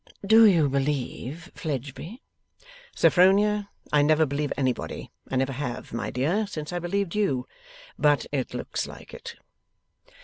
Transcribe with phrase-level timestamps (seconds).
[0.25, 2.23] 'Do you believe Fledgeby?'
[2.95, 5.11] 'Sophronia, I never believe anybody.
[5.29, 7.45] I never have, my dear, since I believed you.
[7.99, 9.35] But it looks like it.